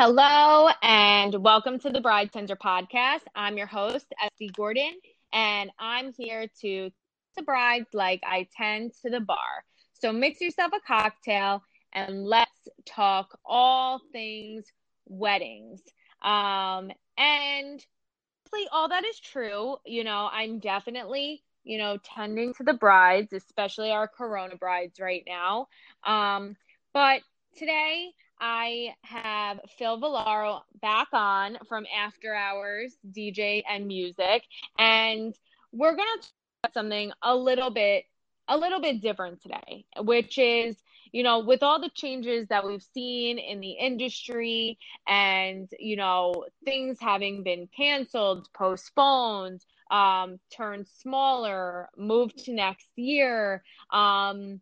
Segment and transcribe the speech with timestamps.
[0.00, 3.22] Hello and welcome to the Bride Tender podcast.
[3.34, 4.92] I'm your host, Estee Gordon,
[5.32, 6.92] and I'm here to
[7.34, 9.64] the brides like I tend to the bar.
[9.94, 14.66] So mix yourself a cocktail and let's talk all things
[15.06, 15.80] weddings.
[16.22, 17.84] Um, and
[18.70, 19.78] all that is true.
[19.84, 25.24] You know, I'm definitely, you know, tending to the brides, especially our Corona brides right
[25.26, 25.66] now.
[26.04, 26.54] Um,
[26.94, 27.22] but
[27.56, 34.44] today I have Phil Vollaro back on from After Hours DJ and Music,
[34.78, 35.34] and
[35.72, 36.22] we're gonna
[36.62, 38.04] talk something a little bit
[38.48, 40.76] a little bit different today, which is
[41.12, 46.46] you know with all the changes that we've seen in the industry and you know
[46.64, 54.60] things having been canceled, postponed, um, turned smaller, moved to next year, um,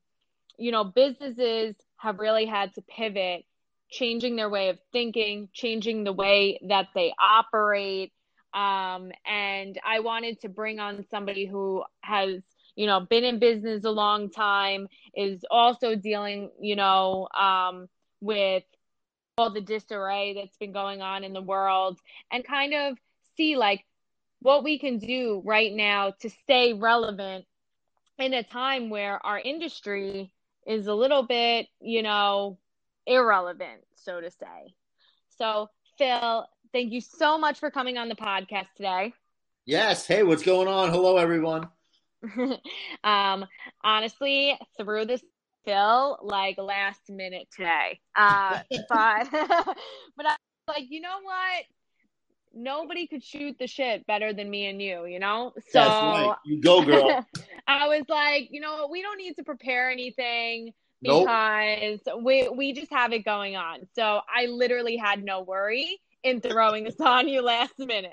[0.58, 3.44] you know businesses have really had to pivot
[3.90, 8.12] changing their way of thinking, changing the way that they operate.
[8.54, 12.42] Um, and I wanted to bring on somebody who has,
[12.74, 17.88] you know, been in business a long time, is also dealing, you know, um,
[18.20, 18.64] with
[19.38, 21.98] all the disarray that's been going on in the world
[22.32, 22.96] and kind of
[23.36, 23.84] see like
[24.40, 27.44] what we can do right now to stay relevant
[28.18, 30.32] in a time where our industry
[30.66, 32.58] is a little bit, you know,
[33.06, 34.74] irrelevant, so to say.
[35.38, 35.68] So,
[35.98, 39.12] Phil, thank you so much for coming on the podcast today.
[39.64, 40.06] Yes.
[40.06, 40.90] Hey, what's going on?
[40.90, 41.68] Hello, everyone.
[43.04, 43.44] um,
[43.82, 45.22] honestly, threw this
[45.64, 48.00] Phil like last minute today.
[48.14, 51.64] Uh, but but I was like, you know what?
[52.54, 55.52] Nobody could shoot the shit better than me and you, you know?
[55.70, 56.34] So right.
[56.46, 57.22] you go, girl.
[57.66, 60.72] I was like, you know, we don't need to prepare anything
[61.06, 62.22] because nope.
[62.22, 63.86] we we just have it going on.
[63.94, 68.12] So I literally had no worry in throwing this on you last minute.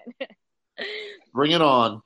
[1.34, 2.02] Bring it on.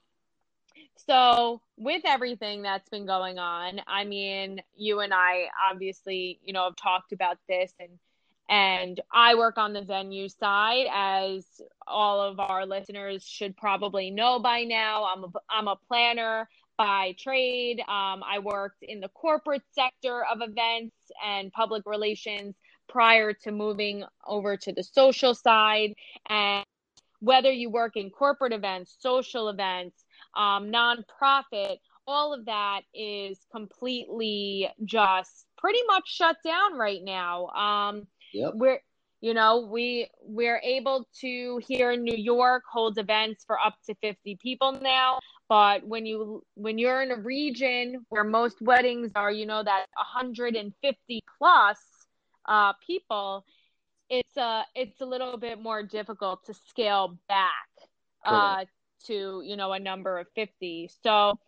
[1.08, 6.66] So, with everything that's been going on, I mean, you and I obviously, you know,
[6.66, 7.92] have talked about this and
[8.50, 11.46] and I work on the venue side as
[11.86, 15.06] all of our listeners should probably know by now.
[15.06, 17.80] I'm a, I'm a planner by trade.
[17.82, 20.96] Um, I worked in the corporate sector of events
[21.26, 22.56] and public relations
[22.88, 25.94] prior to moving over to the social side.
[26.30, 26.66] And
[27.20, 30.06] whether you work in corporate events, social events,
[30.36, 37.48] um, nonprofit, all of that is completely just pretty much shut down right now.
[37.48, 38.54] Um, yep.
[38.56, 38.80] We're
[39.20, 43.96] you know, we we're able to here in New York hold events for up to
[43.96, 49.32] 50 people now, but when you when you're in a region where most weddings are,
[49.32, 51.78] you know that 150 plus
[52.48, 53.46] uh, people,
[54.10, 57.68] it's a it's a little bit more difficult to scale back
[58.26, 58.66] uh,
[59.06, 60.90] to you know a number of 50.
[61.04, 61.40] So,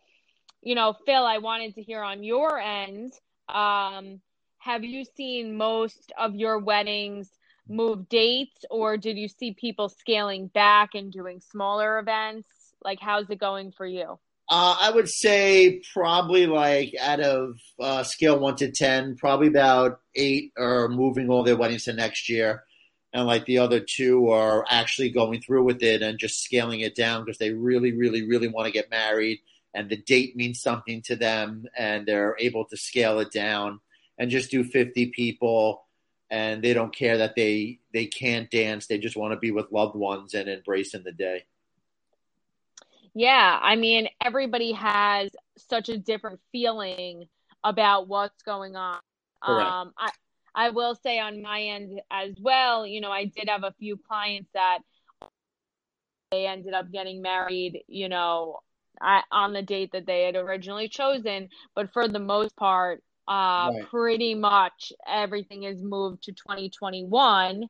[0.62, 3.12] you know, Phil, I wanted to hear on your end.
[3.48, 4.20] Um,
[4.58, 7.30] have you seen most of your weddings
[7.68, 12.59] move dates or did you see people scaling back and doing smaller events?
[12.82, 14.18] Like, how's it going for you?
[14.48, 20.00] Uh, I would say probably like out of uh, scale one to 10, probably about
[20.16, 22.64] eight are moving all their weddings to next year.
[23.12, 26.96] And like the other two are actually going through with it and just scaling it
[26.96, 29.40] down because they really, really, really want to get married
[29.74, 33.80] and the date means something to them and they're able to scale it down
[34.18, 35.86] and just do 50 people
[36.30, 39.72] and they don't care that they they can't dance they just want to be with
[39.72, 41.44] loved ones and embrace in the day
[43.14, 47.24] yeah i mean everybody has such a different feeling
[47.64, 48.98] about what's going on
[49.42, 49.70] Correct.
[49.70, 50.10] um i
[50.54, 53.96] i will say on my end as well you know i did have a few
[54.08, 54.78] clients that
[56.30, 58.58] they ended up getting married you know
[59.02, 63.70] I, on the date that they had originally chosen but for the most part uh,
[63.72, 63.88] right.
[63.88, 67.64] Pretty much everything is moved to 2021.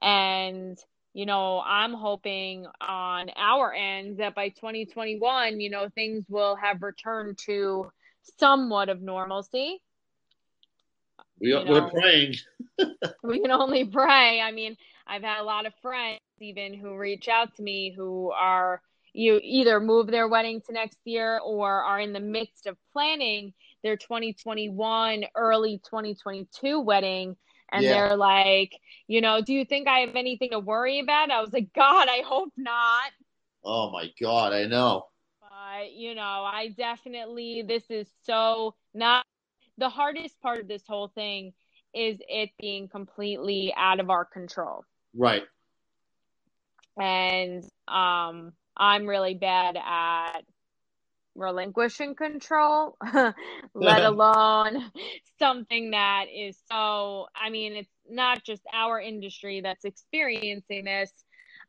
[0.00, 0.78] And,
[1.16, 6.82] you know, I'm hoping on our end that by 2021, you know, things will have
[6.82, 7.90] returned to
[8.38, 9.80] somewhat of normalcy.
[11.40, 12.34] We, are, we're praying.
[13.22, 14.42] we can only pray.
[14.42, 14.76] I mean,
[15.06, 18.82] I've had a lot of friends even who reach out to me who are
[19.14, 23.54] you either move their wedding to next year or are in the midst of planning
[23.82, 27.36] their 2021 early 2022 wedding
[27.72, 28.08] and yeah.
[28.08, 31.52] they're like you know do you think i have anything to worry about i was
[31.52, 33.10] like god i hope not
[33.64, 35.06] oh my god i know
[35.40, 39.24] but you know i definitely this is so not
[39.78, 41.52] the hardest part of this whole thing
[41.94, 44.84] is it being completely out of our control
[45.16, 45.44] Right.
[46.98, 50.42] And um, I'm really bad at
[51.36, 52.96] relinquishing control,
[53.74, 54.90] let alone
[55.38, 57.26] something that is so.
[57.34, 61.12] I mean, it's not just our industry that's experiencing this,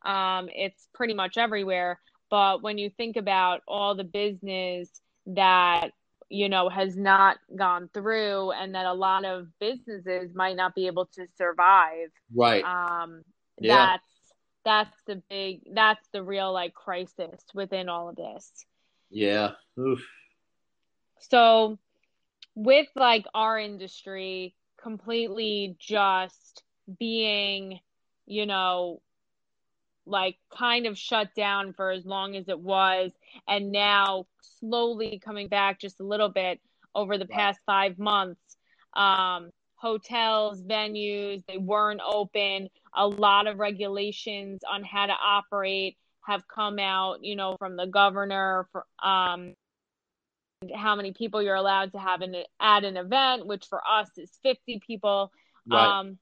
[0.04, 2.00] um, it's pretty much everywhere.
[2.30, 4.88] But when you think about all the business
[5.26, 5.92] that
[6.30, 10.86] you know has not gone through and that a lot of businesses might not be
[10.86, 13.22] able to survive right um
[13.58, 13.96] yeah.
[13.96, 14.04] that's
[14.64, 18.66] that's the big that's the real like crisis within all of this
[19.10, 19.52] yeah.
[19.78, 20.00] Oof.
[21.20, 21.78] so
[22.54, 26.62] with like our industry completely just
[26.98, 27.78] being
[28.26, 29.00] you know
[30.06, 33.12] like kind of shut down for as long as it was
[33.46, 36.60] and now slowly coming back just a little bit
[36.94, 38.56] over the past five months
[38.94, 42.68] um, hotels venues they weren't open.
[42.96, 45.96] A lot of regulations on how to operate
[46.28, 49.54] have come out you know from the governor for um,
[50.74, 54.30] how many people you're allowed to have in, at an event which for us is
[54.42, 55.32] 50 people
[55.66, 56.00] right.
[56.00, 56.18] um,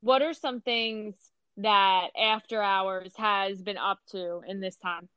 [0.00, 1.14] what are some things
[1.58, 5.08] that After Hours has been up to in this time?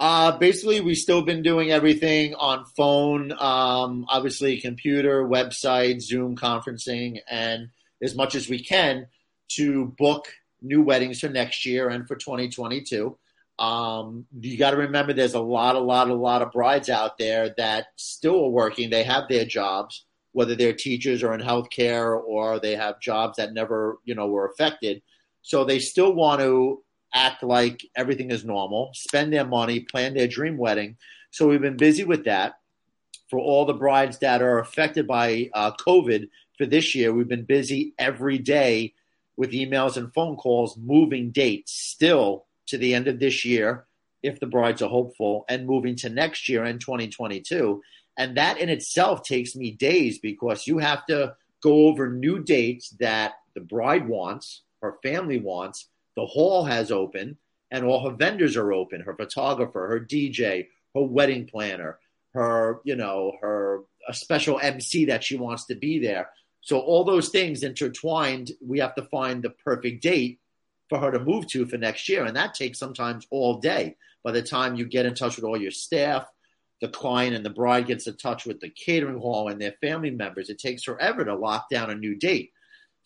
[0.00, 7.18] Uh, basically, we've still been doing everything on phone, um, obviously, computer, website, Zoom conferencing,
[7.28, 7.70] and
[8.00, 9.08] as much as we can
[9.56, 10.28] to book
[10.62, 13.18] new weddings for next year and for 2022.
[13.58, 17.18] Um, you got to remember there's a lot, a lot, a lot of brides out
[17.18, 18.88] there that still are working.
[18.88, 23.52] They have their jobs, whether they're teachers or in healthcare or they have jobs that
[23.52, 25.02] never, you know, were affected.
[25.42, 30.28] So they still want to act like everything is normal, spend their money, plan their
[30.28, 30.96] dream wedding.
[31.30, 32.54] So we've been busy with that.
[33.30, 37.44] For all the brides that are affected by uh, COVID for this year, we've been
[37.44, 38.94] busy every day
[39.36, 43.86] with emails and phone calls, moving dates still to the end of this year,
[44.22, 47.82] if the brides are hopeful, and moving to next year in 2022.
[48.16, 52.90] And that in itself takes me days because you have to go over new dates
[52.98, 55.88] that the bride wants her family wants.
[56.16, 57.36] The hall has open,
[57.70, 59.00] and all her vendors are open.
[59.00, 61.98] Her photographer, her DJ, her wedding planner,
[62.34, 66.30] her you know her a special MC that she wants to be there.
[66.60, 68.52] So all those things intertwined.
[68.64, 70.40] We have to find the perfect date
[70.88, 73.96] for her to move to for next year, and that takes sometimes all day.
[74.24, 76.26] By the time you get in touch with all your staff,
[76.80, 80.10] the client and the bride gets in touch with the catering hall and their family
[80.10, 80.50] members.
[80.50, 82.52] It takes forever to lock down a new date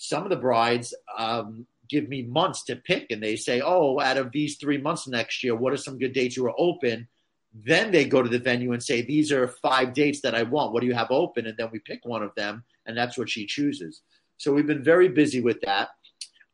[0.02, 4.16] some of the brides um, give me months to pick, and they say, "Oh, out
[4.16, 7.06] of these three months next year, what are some good dates you are open?"
[7.54, 10.72] Then they go to the venue and say, "These are five dates that I want.
[10.72, 13.30] What do you have open?" And then we pick one of them, and that's what
[13.30, 14.02] she chooses.
[14.38, 15.90] So we've been very busy with that.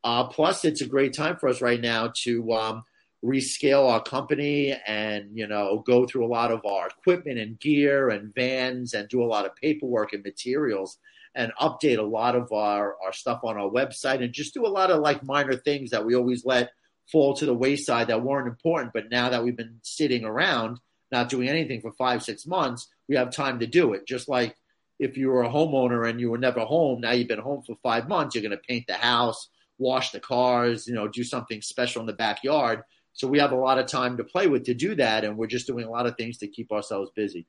[0.03, 2.83] Uh, plus, it's a great time for us right now to um,
[3.23, 8.09] rescale our company and you know go through a lot of our equipment and gear
[8.09, 10.97] and vans and do a lot of paperwork and materials
[11.35, 14.67] and update a lot of our, our stuff on our website and just do a
[14.67, 16.71] lot of like minor things that we always let
[17.11, 18.93] fall to the wayside that weren't important.
[18.93, 20.79] But now that we've been sitting around,
[21.11, 24.07] not doing anything for five, six months, we have time to do it.
[24.07, 24.55] Just like
[24.99, 27.77] if you were a homeowner and you were never home, now you've been home for
[27.81, 29.49] five months, you're going to paint the house,
[29.79, 32.83] wash the cars, you know, do something special in the backyard.
[33.13, 35.23] So we have a lot of time to play with to do that.
[35.23, 37.47] And we're just doing a lot of things to keep ourselves busy.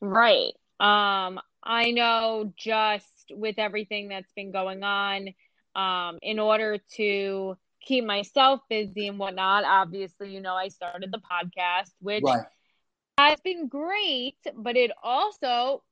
[0.00, 0.52] Right.
[0.78, 5.30] Um, I know just with everything that's been going on,
[5.74, 11.18] um, in order to keep myself busy and whatnot, obviously, you know, I started the
[11.18, 12.44] podcast, which right.
[13.18, 15.82] has been great, but it also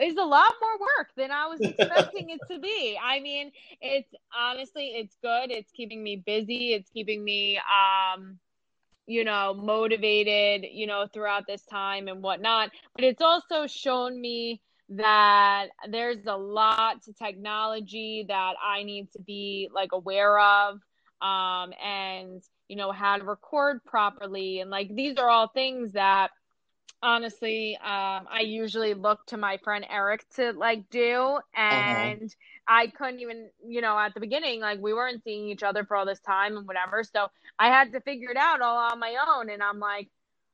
[0.00, 2.98] is a lot more work than I was expecting it to be.
[3.02, 5.50] I mean, it's honestly, it's good.
[5.50, 6.72] It's keeping me busy.
[6.72, 8.38] It's keeping me, um,
[9.06, 12.70] you know, motivated, you know, throughout this time and whatnot.
[12.94, 19.22] But it's also shown me that there's a lot to technology that I need to
[19.22, 20.80] be like aware of
[21.22, 26.30] um and you know how to record properly and like these are all things that
[27.02, 31.60] honestly um I usually look to my friend Eric to like do uh-huh.
[31.60, 32.28] and uh-huh.
[32.68, 35.96] I couldn't even you know at the beginning like we weren't seeing each other for
[35.96, 37.28] all this time and whatever so
[37.58, 40.08] I had to figure it out all on my own and I'm like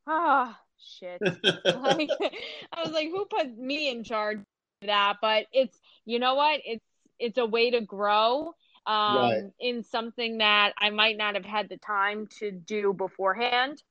[0.06, 1.20] oh shit.
[1.22, 2.10] like,
[2.72, 5.16] I was like, who put me in charge of that?
[5.20, 6.60] But it's, you know what?
[6.64, 6.84] It's,
[7.18, 8.54] it's a way to grow
[8.86, 9.42] um, right.
[9.58, 13.82] in something that I might not have had the time to do beforehand.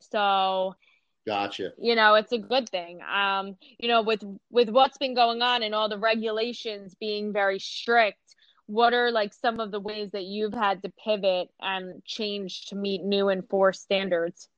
[0.00, 0.74] So,
[1.28, 1.72] gotcha.
[1.78, 3.00] You know, it's a good thing.
[3.02, 7.58] Um, you know, with with what's been going on and all the regulations being very
[7.58, 8.34] strict,
[8.66, 12.76] what are like some of the ways that you've had to pivot and change to
[12.76, 14.48] meet new and enforced standards?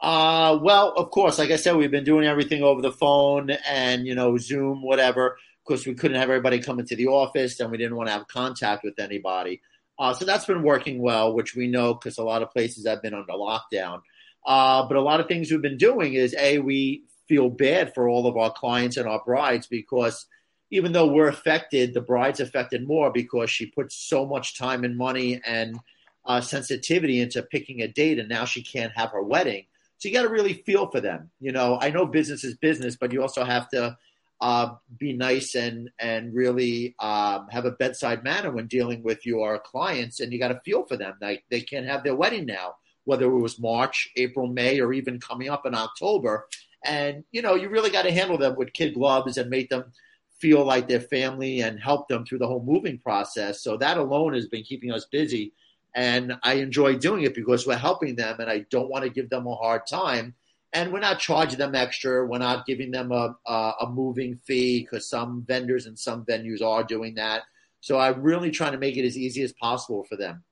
[0.00, 4.04] Uh, well, of course, like I said, we've been doing everything over the phone and,
[4.04, 7.78] you know, Zoom, whatever, because we couldn't have everybody come into the office and we
[7.78, 9.62] didn't want to have contact with anybody.
[9.98, 13.00] Uh, so that's been working well, which we know because a lot of places have
[13.00, 14.00] been under lockdown.
[14.44, 18.08] Uh, but a lot of things we've been doing is A, we feel bad for
[18.08, 20.26] all of our clients and our brides because
[20.70, 24.96] even though we're affected, the bride's affected more because she puts so much time and
[24.96, 25.78] money and
[26.24, 29.64] uh, sensitivity into picking a date and now she can't have her wedding.
[29.98, 31.30] So you got to really feel for them.
[31.40, 33.96] You know, I know business is business, but you also have to
[34.42, 39.60] uh, be nice and and really um, have a bedside manner when dealing with your
[39.60, 41.14] clients, and you got to feel for them.
[41.20, 45.20] Like they can't have their wedding now, whether it was March, April, May, or even
[45.20, 46.46] coming up in October.
[46.84, 49.92] And you know, you really got to handle them with kid gloves and make them
[50.38, 53.62] feel like their family and help them through the whole moving process.
[53.62, 55.52] So that alone has been keeping us busy
[55.94, 59.28] and I enjoy doing it because we're helping them, and I don't want to give
[59.28, 60.34] them a hard time.
[60.72, 62.24] And we're not charging them extra.
[62.26, 66.62] We're not giving them a, a, a moving fee because some vendors and some venues
[66.62, 67.42] are doing that.
[67.80, 70.44] So I'm really trying to make it as easy as possible for them.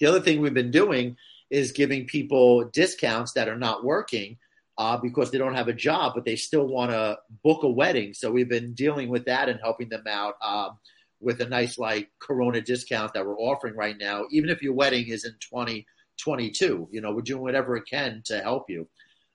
[0.00, 1.16] The other thing we've been doing
[1.50, 4.38] is giving people discounts that are not working
[4.78, 8.14] uh, because they don't have a job, but they still want to book a wedding.
[8.14, 10.34] So we've been dealing with that and helping them out.
[10.42, 10.78] Um,
[11.20, 15.08] with a nice like Corona discount that we're offering right now, even if your wedding
[15.08, 16.88] is in 2022.
[16.90, 18.88] You know, we're doing whatever it can to help you.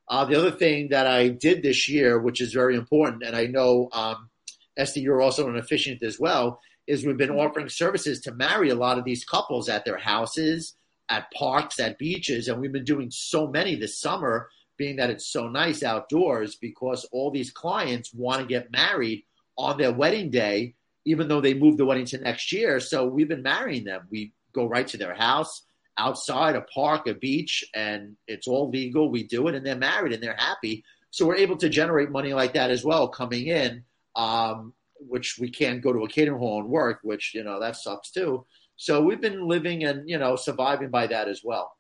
[0.07, 3.45] Uh, the other thing that I did this year, which is very important, and I
[3.47, 4.29] know um,
[4.77, 8.75] Estee, you're also an officiant as well, is we've been offering services to marry a
[8.75, 10.75] lot of these couples at their houses,
[11.09, 15.27] at parks, at beaches, and we've been doing so many this summer, being that it's
[15.27, 19.25] so nice outdoors, because all these clients want to get married
[19.57, 22.79] on their wedding day even though they moved the wedding to next year.
[22.79, 24.07] So we've been marrying them.
[24.09, 25.61] We go right to their house,
[25.97, 29.09] outside, a park, a beach, and it's all legal.
[29.09, 30.83] We do it, and they're married and they're happy.
[31.11, 33.83] So we're able to generate money like that as well coming in,
[34.15, 37.77] um, which we can't go to a catering hall and work, which, you know, that
[37.77, 38.45] sucks too.
[38.77, 41.71] So we've been living and, you know, surviving by that as well.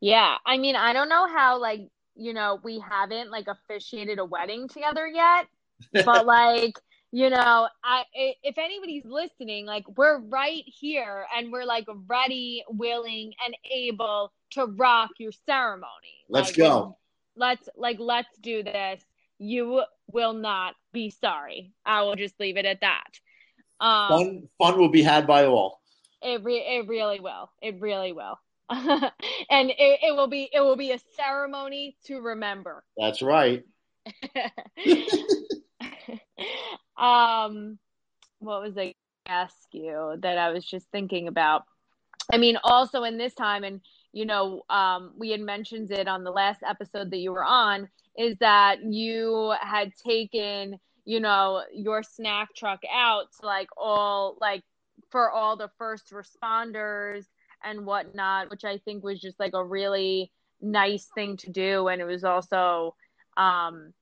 [0.00, 0.36] Yeah.
[0.46, 4.68] I mean, I don't know how, like, you know, we haven't like officiated a wedding
[4.68, 5.46] together yet,
[6.04, 6.74] but like,
[7.12, 13.32] you know i if anybody's listening like we're right here and we're like ready willing
[13.44, 16.24] and able to rock your ceremony.
[16.28, 16.98] Let's like, go.
[17.36, 19.02] Let's like let's do this.
[19.38, 19.82] You
[20.12, 21.72] will not be sorry.
[21.84, 23.18] I will just leave it at that.
[23.80, 25.79] Um, fun fun will be had by all
[26.22, 27.50] it, re- it really will.
[27.62, 28.38] It really will.
[29.50, 32.84] And it, it will be it will be a ceremony to remember.
[32.96, 33.64] That's right.
[37.00, 37.78] Um,
[38.40, 38.94] what was I
[39.26, 41.64] ask you that I was just thinking about?
[42.32, 43.80] I mean, also in this time, and
[44.12, 47.88] you know, um, we had mentioned it on the last episode that you were on,
[48.18, 54.62] is that you had taken, you know, your snack truck out to like all like
[55.10, 57.24] for all the first responders
[57.62, 61.88] and whatnot, which I think was just like a really nice thing to do.
[61.88, 62.94] And it was also,
[63.36, 63.92] um,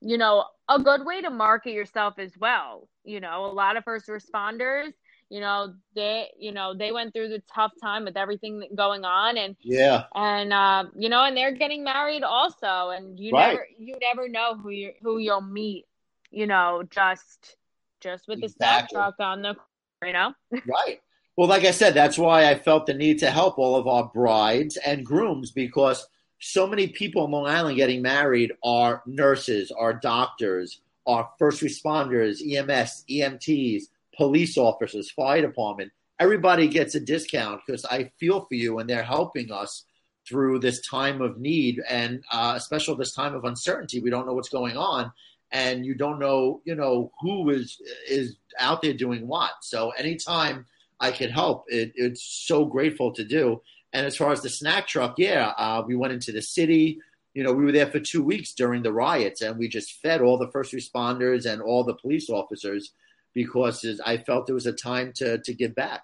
[0.00, 2.88] you know, a good way to market yourself as well.
[3.04, 4.92] You know, a lot of first responders,
[5.30, 9.36] you know, they, you know, they went through the tough time with everything going on,
[9.36, 13.48] and yeah, and uh, you know, and they're getting married also, and you right.
[13.48, 15.86] never, you never know who you who you'll meet.
[16.30, 17.56] You know, just
[18.00, 18.46] just with exactly.
[18.48, 19.56] the snack truck on the,
[20.04, 21.00] you know, right.
[21.36, 24.10] Well, like I said, that's why I felt the need to help all of our
[24.12, 26.06] brides and grooms because
[26.40, 32.40] so many people on Long Island getting married are nurses, are doctors, are first responders,
[32.42, 33.84] EMS, EMTs,
[34.16, 35.92] police officers, fire department.
[36.18, 39.84] Everybody gets a discount because I feel for you and they're helping us
[40.28, 44.00] through this time of need and uh, especially this time of uncertainty.
[44.00, 45.12] We don't know what's going on
[45.50, 49.52] and you don't know, you know, who is is out there doing what.
[49.62, 50.66] So anytime
[51.00, 53.62] I can help, it, it's so grateful to do.
[53.92, 57.00] And as far as the snack truck, yeah, uh, we went into the city.
[57.34, 60.20] You know, we were there for two weeks during the riots, and we just fed
[60.20, 62.92] all the first responders and all the police officers
[63.32, 66.02] because I felt there was a time to to give back.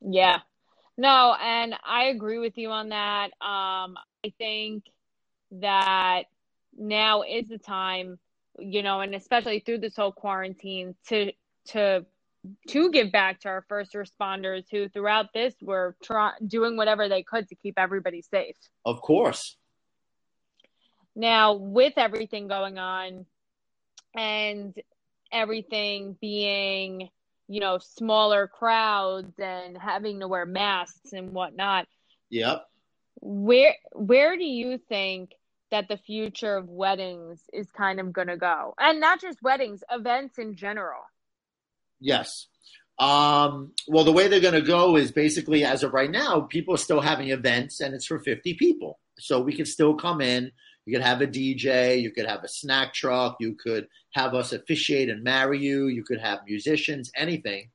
[0.00, 0.38] Yeah,
[0.96, 3.26] no, and I agree with you on that.
[3.40, 4.84] Um, I think
[5.52, 6.24] that
[6.88, 8.18] now is the time,
[8.58, 11.32] you know, and especially through this whole quarantine to
[11.68, 12.04] to
[12.68, 17.22] to give back to our first responders who throughout this were try- doing whatever they
[17.22, 18.56] could to keep everybody safe.
[18.84, 19.56] Of course.
[21.14, 23.26] Now, with everything going on
[24.16, 24.74] and
[25.30, 27.10] everything being,
[27.48, 31.86] you know, smaller crowds and having to wear masks and whatnot.
[32.30, 32.64] Yep.
[33.20, 35.32] Where where do you think
[35.72, 38.74] that the future of weddings is kind of going to go?
[38.78, 41.00] And not just weddings, events in general.
[41.98, 42.46] Yes.
[42.98, 46.74] Um, well, the way they're going to go is basically, as of right now, people
[46.74, 49.00] are still having events, and it's for 50 people.
[49.18, 50.52] So we can still come in.
[50.84, 54.52] You could have a DJ, you could have a snack truck, you could have us
[54.52, 57.70] officiate and marry you, you could have musicians, anything,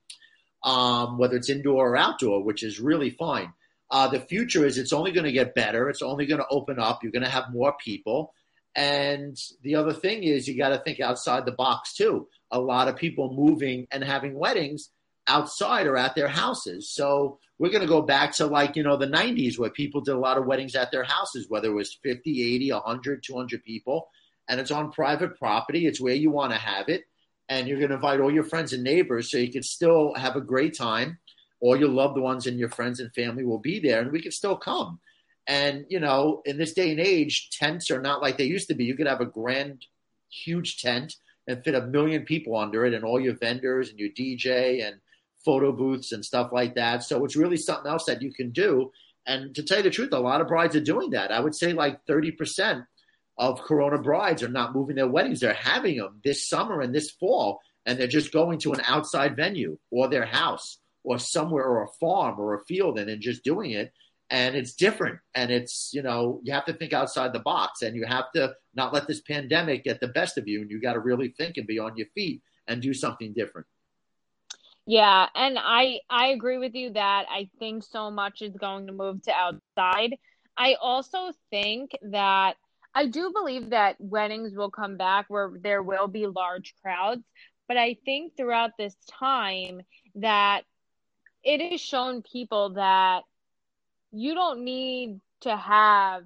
[0.64, 3.54] um, whether it's indoor or outdoor, which is really fine.
[3.90, 5.90] Uh, the future is it's only going to get better.
[5.90, 7.04] It's only going to open up.
[7.04, 8.34] You're going to have more people.
[8.76, 12.28] And the other thing is you got to think outside the box too.
[12.52, 14.90] A lot of people moving and having weddings
[15.28, 16.90] outside or at their houses.
[16.90, 20.14] So we're going to go back to like, you know, the 90s where people did
[20.14, 24.10] a lot of weddings at their houses, whether it was 50, 80, 100, 200 people.
[24.48, 25.88] And it's on private property.
[25.88, 27.04] It's where you want to have it.
[27.50, 30.36] And you're going to invite all your friends and neighbors so you can still have
[30.36, 31.18] a great time.
[31.60, 34.32] All your loved ones and your friends and family will be there and we can
[34.32, 35.00] still come.
[35.48, 38.76] And, you know, in this day and age, tents are not like they used to
[38.76, 38.86] be.
[38.86, 39.86] You could have a grand,
[40.30, 41.16] huge tent
[41.48, 44.98] and fit a million people under it and all your vendors and your DJ and
[45.46, 47.04] photo booths and stuff like that.
[47.04, 48.92] So it's really something else that you can do.
[49.26, 51.32] And to tell you the truth, a lot of brides are doing that.
[51.32, 52.86] I would say like 30%
[53.38, 55.40] of Corona brides are not moving their weddings.
[55.40, 59.36] They're having them this summer and this fall, and they're just going to an outside
[59.36, 63.42] venue or their house or somewhere or a farm or a field and then just
[63.42, 63.94] doing it.
[64.30, 65.20] And it's different.
[65.36, 68.54] And it's, you know, you have to think outside the box and you have to
[68.76, 70.62] not let this pandemic get the best of you.
[70.62, 73.68] And you got to really think and be on your feet and do something different.
[74.86, 78.94] Yeah, and I I agree with you that I think so much is going to
[78.94, 80.16] move to outside.
[80.58, 82.56] I also think that
[82.94, 87.24] I do believe that weddings will come back where there will be large crowds,
[87.68, 89.82] but I think throughout this time
[90.16, 90.64] that
[91.48, 93.24] it has shown people that
[94.12, 96.26] you don't need to have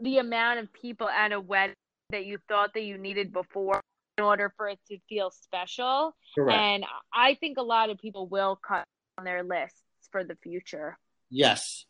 [0.00, 1.74] the amount of people at a wedding
[2.10, 3.80] that you thought that you needed before
[4.18, 6.14] in order for it to feel special.
[6.34, 6.60] Correct.
[6.60, 8.84] And I think a lot of people will cut
[9.16, 9.80] on their lists
[10.12, 10.98] for the future.
[11.30, 11.86] Yes,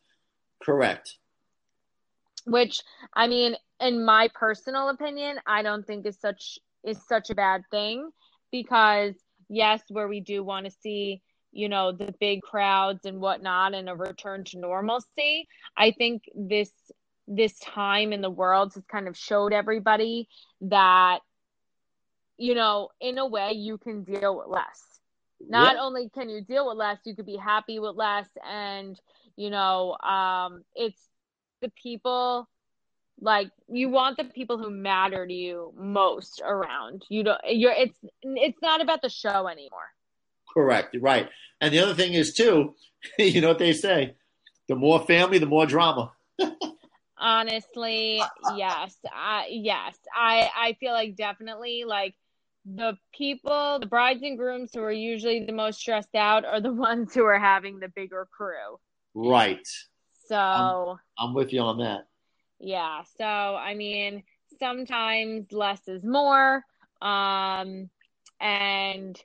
[0.63, 1.19] correct.
[2.47, 7.35] Which I mean, in my personal opinion, I don't think is such is such a
[7.35, 8.11] bad thing
[8.53, 9.15] because
[9.49, 11.21] yes, where we do want to see
[11.55, 16.71] you know the big crowds and whatnot and a return to normalcy, I think this
[17.27, 20.29] this time in the world has kind of showed everybody
[20.63, 21.21] that
[22.37, 25.01] you know, in a way you can deal with less.
[25.47, 29.01] Not only can you deal with less, you could be happy with less and
[29.37, 31.01] you know, um it's
[31.61, 32.49] the people
[33.21, 37.05] like you want the people who matter to you most around.
[37.09, 39.89] You don't you're it's it's not about the show anymore.
[40.55, 41.29] Correct, right.
[41.61, 42.75] And the other thing is too,
[43.19, 44.15] you know what they say,
[44.69, 46.13] the more family, the more drama.
[47.19, 48.23] Honestly,
[48.57, 48.97] yes.
[49.13, 49.97] I yes.
[50.15, 52.15] I I feel like definitely like
[52.67, 56.73] the people, the brides and grooms who are usually the most stressed out are the
[56.89, 58.79] ones who are having the bigger crew.
[59.15, 59.67] Right.
[60.29, 62.07] So I'm, I'm with you on that.
[62.59, 63.03] Yeah.
[63.17, 64.23] So I mean,
[64.59, 66.65] sometimes less is more.
[67.01, 67.91] Um,
[68.41, 69.19] and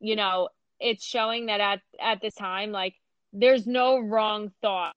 [0.00, 0.48] you know,
[0.80, 2.94] it's showing that at at this time, like
[3.32, 4.94] there's no wrong thought.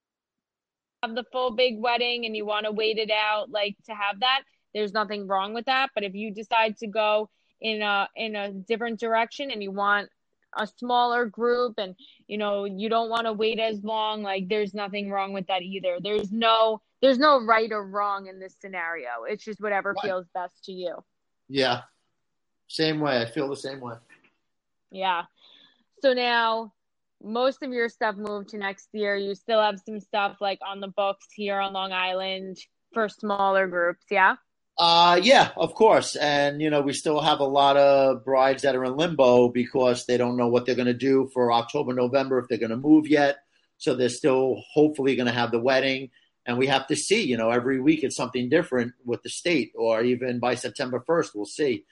[1.03, 4.19] Have the full big wedding and you want to wait it out, like to have
[4.19, 4.41] that.
[4.73, 5.89] There's nothing wrong with that.
[5.95, 7.29] But if you decide to go
[7.61, 10.09] in a in a different direction and you want
[10.57, 11.95] a smaller group and
[12.27, 15.61] you know you don't want to wait as long like there's nothing wrong with that
[15.61, 20.03] either there's no there's no right or wrong in this scenario it's just whatever right.
[20.03, 20.95] feels best to you
[21.47, 21.81] yeah
[22.67, 23.95] same way i feel the same way
[24.91, 25.23] yeah
[26.01, 26.73] so now
[27.21, 30.79] most of your stuff moved to next year you still have some stuff like on
[30.79, 32.57] the books here on long island
[32.93, 34.35] for smaller groups yeah
[34.79, 36.15] uh, yeah, of course.
[36.15, 40.05] And, you know, we still have a lot of brides that are in limbo because
[40.05, 42.77] they don't know what they're going to do for October, November, if they're going to
[42.77, 43.39] move yet.
[43.77, 46.11] So they're still hopefully going to have the wedding.
[46.45, 49.73] And we have to see, you know, every week it's something different with the state,
[49.75, 51.83] or even by September 1st, we'll see.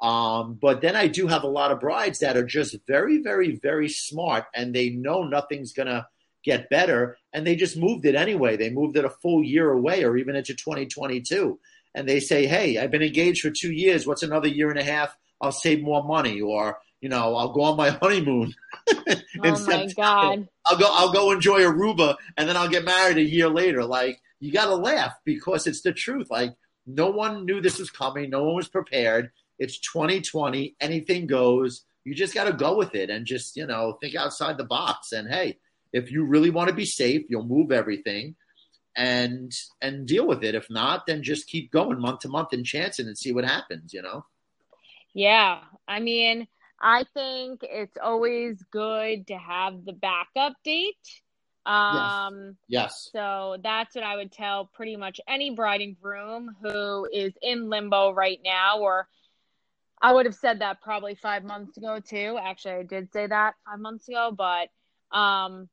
[0.00, 3.56] Um, but then I do have a lot of brides that are just very, very,
[3.56, 6.06] very smart and they know nothing's going to
[6.42, 7.18] get better.
[7.32, 8.56] And they just moved it anyway.
[8.56, 11.58] They moved it a full year away or even into 2022
[11.94, 14.06] and they say, "Hey, I've been engaged for two years.
[14.06, 15.16] What's another year and a half?
[15.40, 18.54] I'll save more money, or you know, I'll go on my honeymoon."
[18.88, 20.48] oh my god!
[20.66, 20.88] I'll go.
[20.88, 23.84] I'll go enjoy Aruba, and then I'll get married a year later.
[23.84, 26.30] Like you got to laugh because it's the truth.
[26.30, 26.54] Like
[26.86, 28.30] no one knew this was coming.
[28.30, 29.30] No one was prepared.
[29.60, 30.74] It's 2020.
[30.80, 31.84] Anything goes.
[32.04, 35.12] you just got to go with it and just you know think outside the box.
[35.12, 35.58] And hey,
[35.92, 38.34] if you really want to be safe, you'll move everything
[38.96, 40.54] and and deal with it.
[40.54, 43.92] If not, then just keep going month to month and chancing and see what happens.
[43.92, 44.24] You know.
[45.12, 46.48] Yeah, I mean,
[46.80, 50.96] I think it's always good to have the backup date.
[51.66, 52.90] Um, yes.
[52.92, 53.10] yes.
[53.12, 57.68] So that's what I would tell pretty much any bride and groom who is in
[57.68, 59.08] limbo right now, or
[60.02, 62.38] I would have said that probably five months ago too.
[62.40, 64.68] Actually, I did say that five months ago, but
[65.16, 65.68] um,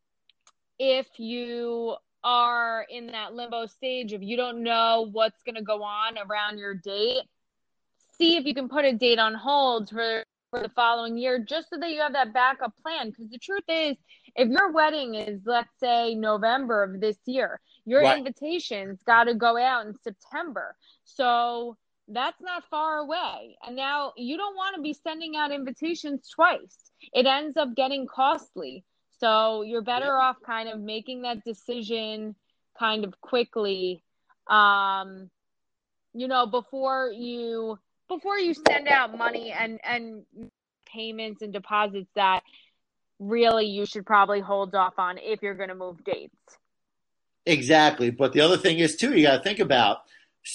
[0.80, 5.82] if you are in that limbo stage, if you don't know what's going to go
[5.84, 7.24] on around your date,
[8.18, 11.70] see if you can put a date on hold for for the following year just
[11.70, 13.98] so that you have that backup plan because the truth is
[14.36, 18.18] if your wedding is let's say november of this year your right.
[18.18, 21.76] invitations got to go out in september so
[22.10, 26.92] that's not far away and now you don't want to be sending out invitations twice
[27.14, 28.84] it ends up getting costly
[29.20, 30.12] so you're better yeah.
[30.30, 32.36] off kind of making that decision
[32.80, 34.02] kind of quickly
[34.48, 35.30] um
[36.14, 40.24] you know before you before you send out money and and
[40.86, 42.42] payments and deposits that
[43.20, 46.36] really you should probably hold off on if you're going to move dates.
[47.46, 50.00] Exactly, but the other thing is too you got to think about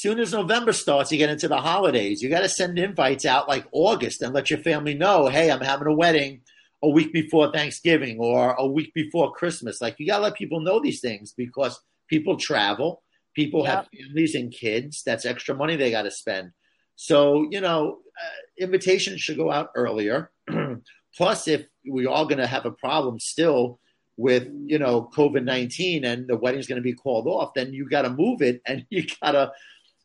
[0.01, 2.23] soon as November starts, you get into the holidays.
[2.23, 5.61] You got to send invites out like August and let your family know, hey, I'm
[5.61, 6.43] having a wedding
[6.83, 9.81] a week before Thanksgiving or a week before Christmas.
[9.81, 13.03] Like you got to let people know these things because people travel,
[13.35, 13.75] people yep.
[13.75, 15.03] have families and kids.
[15.05, 16.53] That's extra money they got to spend.
[16.97, 20.31] So, you know, uh, invitations should go out earlier.
[21.17, 23.79] Plus, if we're all going to have a problem still
[24.17, 27.89] with, you know, COVID 19 and the wedding's going to be called off, then you
[27.89, 29.53] got to move it and you got to,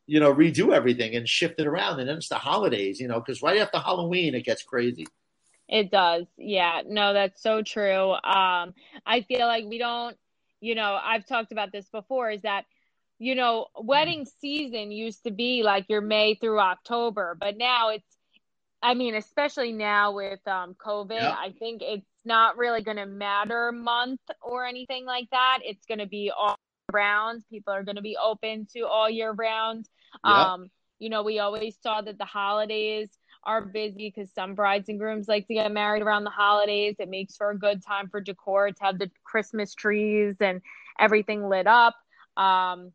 [0.07, 1.99] you know, redo everything and shift it around.
[1.99, 5.05] And then it's the holidays, you know, because right after Halloween, it gets crazy.
[5.67, 6.25] It does.
[6.37, 6.81] Yeah.
[6.87, 8.11] No, that's so true.
[8.13, 8.73] Um,
[9.05, 10.17] I feel like we don't,
[10.61, 12.65] you know, I've talked about this before is that
[13.19, 18.05] you know, wedding season used to be like your May through October, but now it's,
[18.81, 21.35] I mean, especially now with um, COVID, yeah.
[21.37, 25.59] I think it's not really going to matter month or anything like that.
[25.63, 26.55] It's going to be all
[26.93, 27.43] round.
[27.49, 29.89] People are going to be open to all year round.
[30.25, 30.53] Yeah.
[30.53, 33.09] Um, you know, we always saw that the holidays
[33.43, 36.95] are busy because some brides and grooms like to get married around the holidays.
[36.99, 40.61] It makes for a good time for decor to have the Christmas trees and
[40.99, 41.95] everything lit up.
[42.35, 42.91] Um,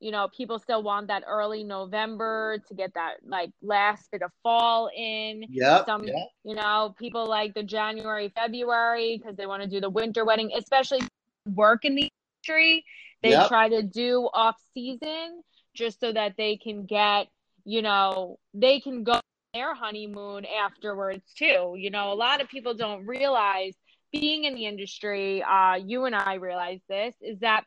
[0.00, 4.30] you know, people still want that early November to get that like last bit of
[4.42, 5.44] fall in.
[5.48, 5.84] Yeah.
[5.86, 6.28] Some, yep.
[6.44, 10.50] you know, people like the January, February because they want to do the winter wedding,
[10.56, 11.00] especially
[11.46, 12.10] work in the
[12.42, 12.84] industry.
[13.22, 13.48] They yep.
[13.48, 15.42] try to do off season
[15.74, 17.28] just so that they can get,
[17.64, 19.20] you know, they can go
[19.52, 21.74] their honeymoon afterwards too.
[21.76, 23.74] You know, a lot of people don't realize
[24.12, 27.64] being in the industry, uh, you and I realize this, is that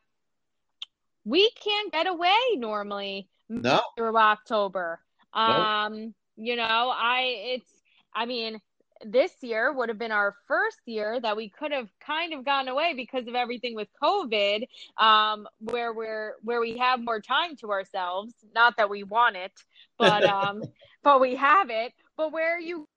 [1.26, 3.82] we can't get away normally no.
[3.98, 5.00] through October.
[5.34, 7.72] Um, you know, I it's
[8.14, 8.60] I mean,
[9.06, 12.68] this year would have been our first year that we could have kind of gone
[12.68, 17.72] away because of everything with COVID, um, where we're where we have more time to
[17.72, 18.34] ourselves.
[18.54, 19.54] Not that we want it,
[19.98, 20.64] but um,
[21.04, 21.94] but we have it.
[22.16, 22.88] But where are you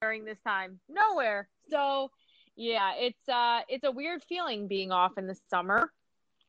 [0.00, 0.80] during this time?
[0.88, 1.48] Nowhere.
[1.70, 2.10] So
[2.56, 5.90] yeah, it's uh it's a weird feeling being off in the summer.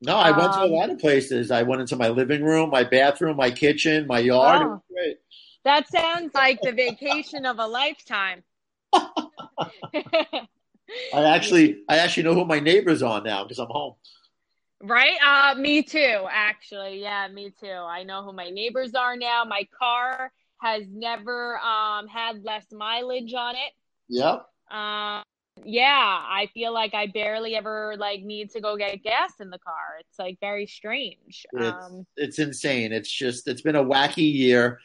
[0.01, 1.51] No, I went to a um, lot of places.
[1.51, 4.61] I went into my living room, my bathroom, my kitchen, my yard.
[4.61, 4.81] Oh,
[5.63, 8.43] that sounds like the vacation of a lifetime.
[11.13, 13.95] I actually, I actually know who my neighbors are now because I'm home.
[14.84, 15.17] Right?
[15.25, 16.25] Uh, me too.
[16.29, 17.67] Actually, yeah, me too.
[17.67, 19.43] I know who my neighbors are now.
[19.43, 20.31] My car
[20.62, 23.71] has never um had less mileage on it.
[24.10, 24.45] Yep.
[24.71, 25.23] Um,
[25.63, 29.60] yeah, I feel like I barely ever like need to go get gas in the
[29.60, 29.97] car.
[30.01, 31.45] It's like very strange.
[31.53, 32.91] It's, um, it's insane.
[32.91, 34.79] It's just it's been a wacky year.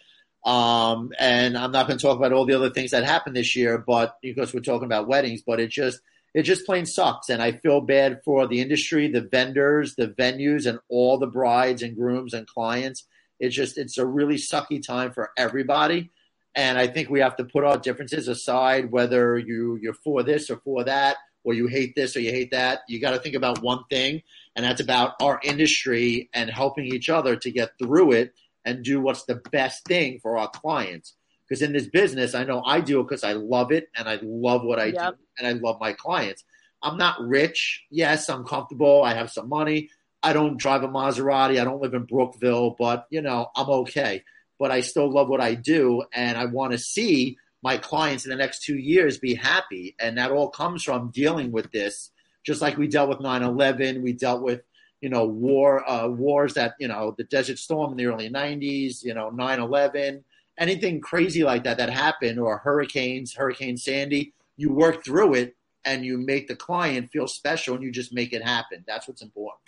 [0.44, 3.54] Um, and I'm not going to talk about all the other things that happened this
[3.54, 6.00] year, but because we're talking about weddings, but it just
[6.32, 7.28] it just plain sucks.
[7.28, 11.82] And I feel bad for the industry, the vendors, the venues, and all the brides
[11.82, 13.04] and grooms and clients.
[13.38, 16.10] It's just it's a really sucky time for everybody.
[16.54, 20.50] And I think we have to put our differences aside, whether you you're for this
[20.50, 22.80] or for that, or you hate this or you hate that.
[22.88, 24.22] You got to think about one thing,
[24.56, 28.32] and that's about our industry and helping each other to get through it
[28.64, 31.14] and do what's the best thing for our clients.
[31.48, 34.18] Because in this business, I know I do it because I love it and I
[34.22, 35.14] love what I yep.
[35.14, 36.44] do and I love my clients.
[36.82, 37.84] I'm not rich.
[37.90, 39.02] Yes, I'm comfortable.
[39.02, 39.90] I have some money.
[40.22, 41.60] I don't drive a Maserati.
[41.60, 44.22] I don't live in Brookville, but you know, I'm okay
[44.60, 48.30] but I still love what I do, and I want to see my clients in
[48.30, 49.96] the next two years be happy.
[49.98, 52.10] And that all comes from dealing with this,
[52.44, 54.60] just like we dealt with 9 11, we dealt with,
[55.00, 59.02] you know, war, uh, wars that, you know, the Desert Storm in the early 90s,
[59.02, 60.24] you know, 9 11,
[60.58, 66.04] anything crazy like that that happened, or hurricanes, Hurricane Sandy, you work through it and
[66.04, 68.84] you make the client feel special and you just make it happen.
[68.86, 69.60] That's what's important.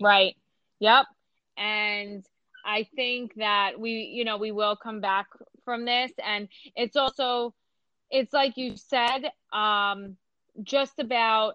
[0.00, 0.36] Right.
[0.80, 1.06] Yep.
[1.56, 2.24] And
[2.64, 5.26] I think that we, you know, we will come back
[5.64, 6.10] from this.
[6.24, 7.54] And it's also,
[8.10, 10.16] it's like you said, um,
[10.62, 11.54] just about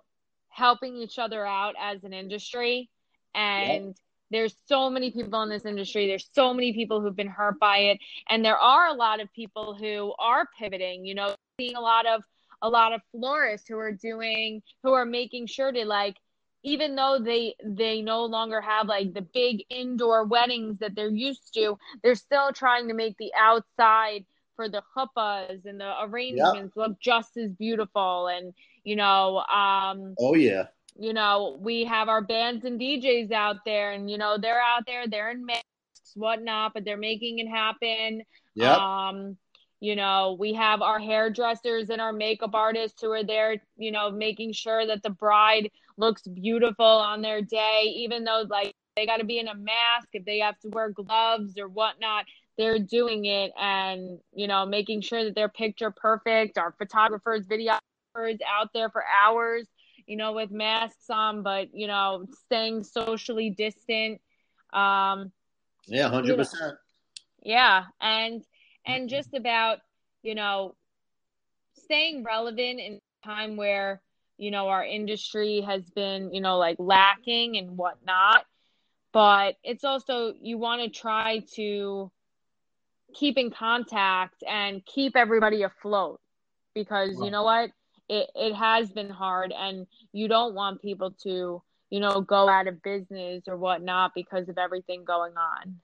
[0.56, 2.90] helping each other out as an industry.
[3.34, 3.96] And yep.
[4.32, 6.08] there's so many people in this industry.
[6.08, 8.00] There's so many people who've been hurt by it.
[8.30, 12.06] And there are a lot of people who are pivoting, you know, seeing a lot
[12.06, 12.24] of,
[12.62, 16.16] a lot of florists who are doing, who are making sure to like,
[16.64, 21.54] even though they they no longer have like the big indoor weddings that they're used
[21.54, 26.88] to, they're still trying to make the outside for the chuppas and the arrangements yep.
[26.88, 28.28] look just as beautiful.
[28.28, 28.54] And
[28.86, 30.68] you know, um, oh yeah,
[30.98, 34.84] you know, we have our bands and DJs out there, and you know, they're out
[34.88, 35.66] there, they're in masks,
[36.14, 38.24] whatnot, but they're making it happen.
[38.54, 38.76] Yeah.
[38.76, 39.38] Um,
[39.82, 44.10] you know, we have our hairdressers and our makeup artists who are there, you know,
[44.10, 49.18] making sure that the bride looks beautiful on their day, even though like they got
[49.18, 52.26] to be in a mask, if they have to wear gloves or whatnot,
[52.58, 56.58] they're doing it and, you know, making sure that they're picture perfect.
[56.58, 57.46] Our photographers,
[58.48, 59.68] out there for hours,
[60.06, 64.22] you know, with masks on, but, you know, staying socially distant.
[64.74, 65.32] Um,
[65.88, 66.26] yeah, 100%.
[66.26, 66.72] You know,
[67.42, 67.84] yeah.
[68.02, 68.44] And,
[68.86, 69.80] and just about,
[70.24, 70.76] you know,
[71.84, 74.02] staying relevant in a time where,
[74.38, 78.46] you know, our industry has been, you know, like lacking and whatnot.
[79.14, 82.12] But it's also, you want to try to
[83.14, 86.20] keep in contact and keep everybody afloat
[86.74, 87.72] because you know what?
[88.08, 92.68] It, it has been hard and you don't want people to, you know, go out
[92.68, 95.76] of business or whatnot because of everything going on.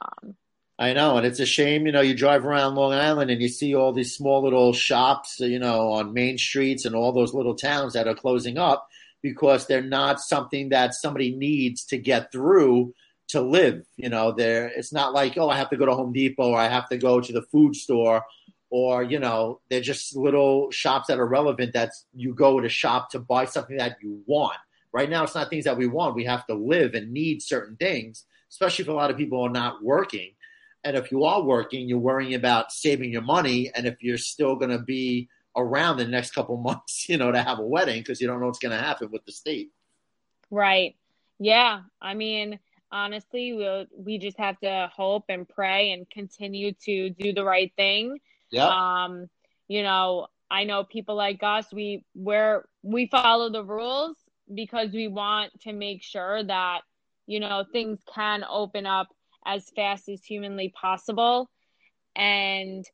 [0.00, 0.34] Um,
[0.80, 1.86] I know, and it's a shame.
[1.86, 5.40] You know, you drive around Long Island and you see all these small little shops,
[5.40, 8.86] you know, on main streets and all those little towns that are closing up
[9.20, 12.94] because they're not something that somebody needs to get through
[13.28, 13.84] to live.
[13.96, 16.58] You know, there it's not like oh, I have to go to Home Depot or
[16.58, 18.24] I have to go to the food store,
[18.70, 23.10] or you know, they're just little shops that are relevant that you go to shop
[23.10, 24.58] to buy something that you want.
[24.92, 26.14] Right now, it's not things that we want.
[26.14, 29.50] We have to live and need certain things, especially if a lot of people are
[29.50, 30.32] not working
[30.84, 33.70] and if you are working, you're worrying about saving your money.
[33.74, 37.42] And if you're still going to be around the next couple months, you know, to
[37.42, 39.70] have a wedding because you don't know what's going to happen with the state.
[40.50, 40.96] Right.
[41.38, 41.82] Yeah.
[42.00, 42.58] I mean,
[42.90, 47.44] honestly, we we'll, we just have to hope and pray and continue to do the
[47.44, 48.18] right thing.
[48.50, 48.68] Yeah.
[48.68, 49.26] Um,
[49.68, 54.16] you know, I know people like us, we where we follow the rules
[54.52, 56.80] because we want to make sure that,
[57.26, 59.08] you know, things can open up
[59.44, 61.50] as fast as humanly possible.
[62.16, 62.84] And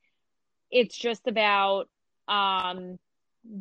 [0.71, 1.88] it's just about
[2.27, 2.99] um,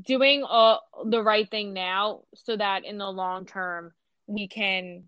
[0.06, 3.92] doing the right thing now so that in the long term
[4.28, 5.04] we can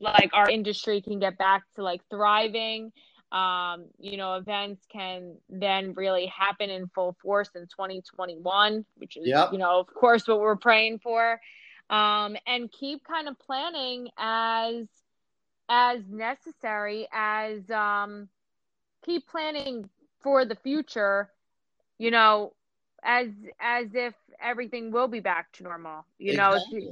[0.00, 2.92] like our industry can get back to like thriving
[3.32, 9.26] um, you know, events can then really happen in full force in 2021, which is,
[9.26, 9.50] yep.
[9.52, 11.40] you know, of course, what we're praying for.
[11.88, 14.86] Um, and keep kind of planning as
[15.68, 18.28] as necessary as um,
[19.04, 19.88] keep planning
[20.22, 21.30] for the future
[21.98, 22.52] you know
[23.02, 23.28] as
[23.60, 26.80] as if everything will be back to normal you exactly.
[26.80, 26.86] know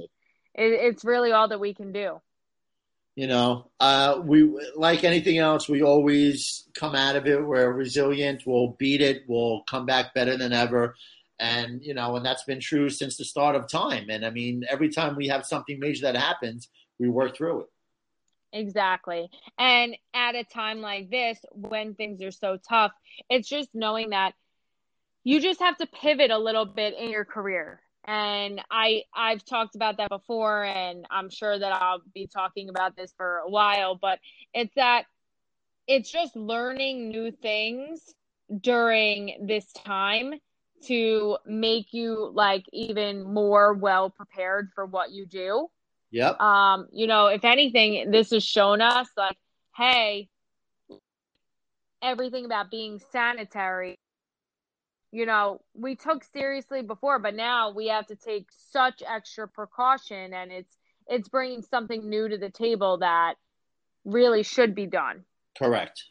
[0.53, 2.19] it, it's really all that we can do
[3.15, 7.43] you know uh, we like anything else we always come out of it.
[7.43, 8.43] We're resilient.
[8.45, 9.23] We'll beat it.
[9.27, 10.95] We'll come back better than ever.
[11.39, 14.09] And you know and that's been true since the start of time.
[14.09, 17.67] And i mean every time we have something major that happens we work through it.
[18.53, 19.29] Exactly.
[19.59, 22.93] And at a time like this, when things are so tough,
[23.29, 24.33] it's just knowing that
[25.25, 27.81] you just have to pivot a little bit in your career.
[28.07, 32.95] And I I've talked about that before and I'm sure that I'll be talking about
[32.95, 34.19] this for a while, but
[34.53, 35.05] it's that
[35.87, 38.13] it's just learning new things
[38.61, 40.33] during this time
[40.85, 45.67] to make you like even more well prepared for what you do
[46.15, 46.39] Yep.
[46.39, 49.35] Um, you know, if anything, this has shown us like,
[49.75, 50.29] hey,
[52.01, 53.97] everything about being sanitary,
[55.15, 60.33] you know, we took seriously before, but now we have to take such extra precaution
[60.33, 63.35] and it's it's bringing something new to the table that
[64.03, 65.23] really should be done.
[65.57, 66.03] Correct.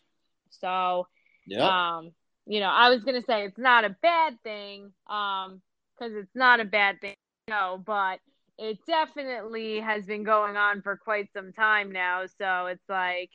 [0.48, 1.06] So,
[1.46, 1.96] yeah.
[1.96, 2.12] Um,
[2.46, 5.60] you know, I was gonna say it's not a bad thing, um,
[5.98, 7.14] because it's not a bad thing,
[7.48, 8.20] no, but
[8.58, 12.24] it definitely has been going on for quite some time now.
[12.38, 13.30] So it's like,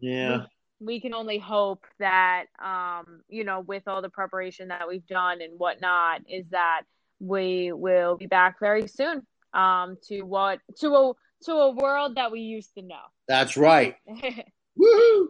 [0.00, 0.46] Yeah.
[0.84, 5.40] We, can only hope that, um, you know, with all the preparation that we've done
[5.40, 6.82] and whatnot, is that
[7.20, 11.12] we will be back very soon, um, to what to a
[11.44, 12.96] to a world that we used to know.
[13.28, 13.96] That's right.
[14.78, 15.26] Woohoo!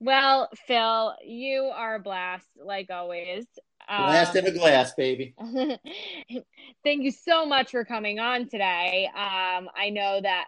[0.00, 3.46] well, Phil, you are a blast like always.
[3.88, 5.34] Last Um, in a glass, baby.
[6.84, 9.08] Thank you so much for coming on today.
[9.14, 10.46] Um, I know that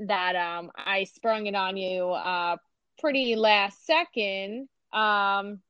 [0.00, 2.56] that um, I sprung it on you uh,
[2.98, 5.60] pretty last second, um,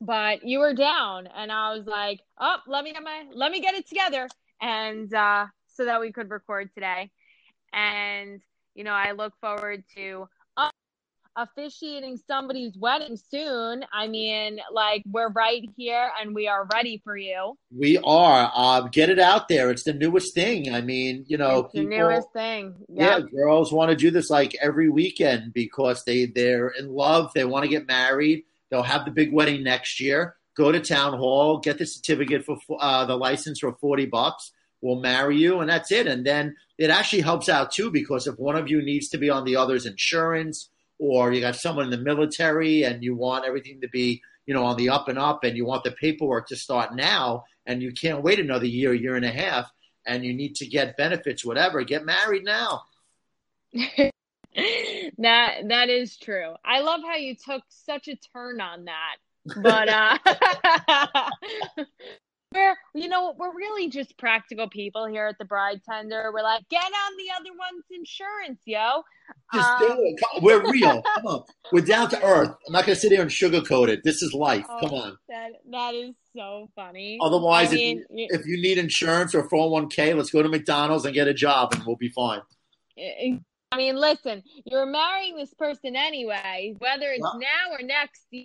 [0.00, 3.60] but you were down, and I was like, "Oh, let me get my let me
[3.60, 4.28] get it together,"
[4.60, 7.10] and uh, so that we could record today.
[7.72, 8.40] And
[8.74, 10.28] you know, I look forward to
[11.40, 13.84] officiating somebody's wedding soon.
[13.92, 17.56] I mean, like we're right here, and we are ready for you.
[17.74, 18.52] We are.
[18.54, 19.70] Uh, get it out there.
[19.70, 20.72] It's the newest thing.
[20.74, 22.74] I mean, you know, it's the newest thing.
[22.88, 27.32] yeah, girls want to do this like every weekend because they they're in love.
[27.34, 28.44] They want to get married.
[28.70, 30.36] They'll have the big wedding next year.
[30.56, 34.52] Go to town hall, get the certificate for uh, the license for forty bucks.
[34.82, 36.06] We'll marry you, and that's it.
[36.06, 39.28] And then it actually helps out too because if one of you needs to be
[39.28, 40.70] on the other's insurance,
[41.00, 44.64] or you got someone in the military, and you want everything to be you know
[44.64, 47.92] on the up and up, and you want the paperwork to start now, and you
[47.92, 49.68] can't wait another year, year and a half,
[50.06, 51.82] and you need to get benefits, whatever.
[51.82, 52.82] Get married now.
[53.74, 54.10] that
[55.68, 56.54] that is true.
[56.64, 59.16] I love how you took such a turn on that.
[59.62, 60.18] But uh
[62.52, 66.30] we're you know, we're really just practical people here at the Bride Tender.
[66.32, 69.02] We're like, get on the other one's insurance, yo.
[69.54, 70.42] Just Um, do it.
[70.42, 71.02] We're real.
[71.14, 71.44] Come on.
[71.72, 72.50] We're down to earth.
[72.66, 74.00] I'm not going to sit here and sugarcoat it.
[74.02, 74.66] This is life.
[74.68, 75.18] Oh, Come on.
[75.28, 77.18] That that is so funny.
[77.22, 81.14] Otherwise, I if you- If you need insurance or 401k, let's go to McDonald's and
[81.14, 82.40] get a job and we'll be fine.
[82.98, 88.44] I mean, listen, you're marrying this person anyway, whether it's now or next year.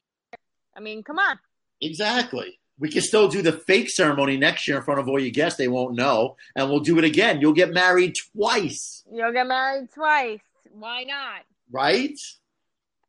[0.78, 1.39] I mean, come on.
[1.82, 2.60] Exactly.
[2.79, 5.57] We can still do the fake ceremony next year in front of all your guests.
[5.57, 6.35] They won't know.
[6.55, 7.39] And we'll do it again.
[7.39, 10.41] You'll get married twice, You'll get married twice.
[10.71, 11.43] Why not?
[11.71, 12.11] right?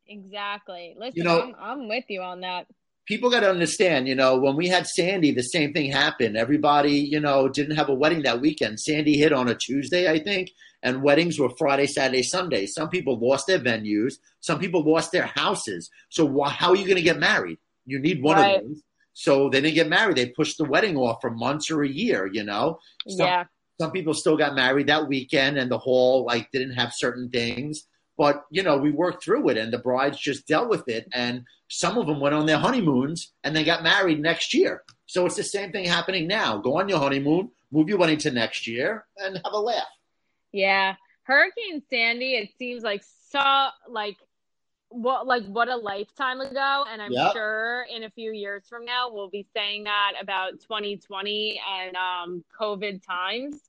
[0.07, 0.95] Exactly.
[0.97, 2.67] Listen, You know- I'm, I'm with you on that.
[3.05, 6.35] People got to understand, you know, when we had Sandy, the same thing happened.
[6.35, 8.81] Everybody, you know, didn't have a wedding that weekend.
[8.81, 10.51] Sandy hit on a Tuesday, I think,
[10.83, 12.65] and weddings were Friday, Saturday, Sunday.
[12.65, 14.15] Some people lost their venues.
[14.41, 15.89] Some people lost their houses.
[16.09, 17.59] So wh- how are you going to get married?
[17.85, 18.57] You need one Right.
[18.57, 18.81] of those.
[19.17, 20.15] So they didn't get married.
[20.15, 22.77] They pushed the wedding off for months or a year, you know?
[23.07, 23.45] Some, yeah.
[23.81, 27.87] some people still got married that weekend and the hall like didn't have certain things.
[28.15, 31.07] But, you know, we worked through it and the brides just dealt with it.
[31.13, 34.83] And some of them went on their honeymoons and they got married next year.
[35.07, 36.59] So it's the same thing happening now.
[36.59, 39.87] Go on your honeymoon, move your wedding to next year, and have a laugh.
[40.51, 40.93] Yeah.
[41.23, 44.17] Hurricane Sandy, it seems like so like
[44.89, 47.33] what like what a lifetime ago and I'm Yep.
[47.33, 52.43] sure in a few years from now we'll be saying that about 2020 and um
[52.59, 53.59] COVID times.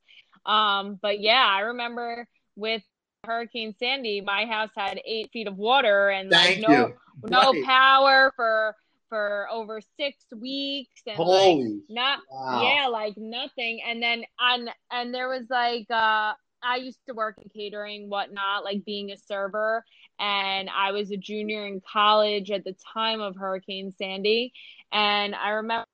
[0.46, 2.26] Um but yeah, I remember
[2.57, 2.83] with
[3.24, 6.94] Hurricane Sandy, my house had 8 feet of water and Thank like no you.
[7.24, 7.64] no Right.
[7.64, 8.74] power for
[9.09, 12.61] for over 6 weeks and like not wow.
[12.62, 17.37] yeah like nothing and then and and there was like uh i used to work
[17.42, 19.83] in catering whatnot like being a server
[20.18, 24.52] and i was a junior in college at the time of hurricane sandy
[24.92, 25.85] and i remember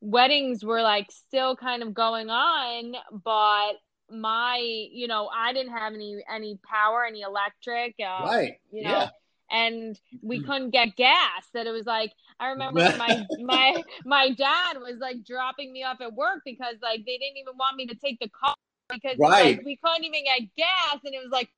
[0.00, 3.74] weddings were like still kind of going on but
[4.10, 4.58] my
[4.92, 8.58] you know i didn't have any any power any electric uh, Right.
[8.70, 9.08] you know Yeah.
[9.50, 14.78] and we couldn't get gas that it was like i remember my my my dad
[14.78, 17.94] was like dropping me off at work because like they didn't even want me to
[17.94, 18.54] take the car
[18.90, 19.56] because Right.
[19.56, 21.48] like we couldn't even get gas and it was like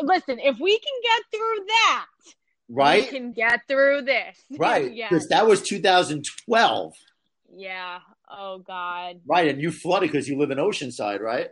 [0.00, 2.06] listen if we can get through that
[2.68, 4.92] right, we can get through this Right.
[4.94, 6.94] Because that was 2012.
[7.56, 7.98] yeah
[8.30, 9.48] oh god Right.
[9.48, 11.48] And you flooded because you live in Oceanside, right?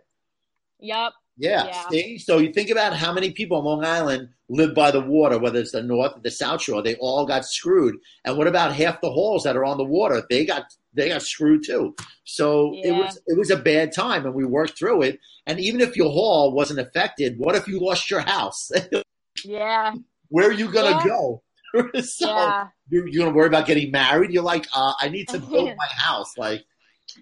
[0.79, 1.67] yep Yeah.
[1.67, 1.89] Yeah.
[1.89, 2.19] See?
[2.19, 5.59] So you think about how many people on Long Island live by the water, whether
[5.59, 7.97] it's the North or the South Shore, they all got screwed.
[8.25, 10.23] And what about half the halls that are on the water?
[10.29, 11.95] They got they got screwed too.
[12.25, 15.19] So it was it was a bad time and we worked through it.
[15.47, 18.71] And even if your hall wasn't affected, what if you lost your house?
[19.45, 19.95] yeah
[20.29, 21.05] Where are you gonna Yeah.
[21.07, 21.43] go?
[22.03, 24.31] so yeah you're, you're gonna worry about getting married.
[24.33, 26.37] You're like, uh, I need to build my house.
[26.37, 26.65] Like